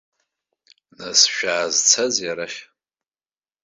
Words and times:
Нас 0.97 1.19
шәаазцазеи 1.33 2.29
арахь? 2.31 2.59